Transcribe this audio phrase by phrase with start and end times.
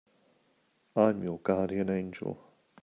[0.95, 2.39] I'm your guardian angel.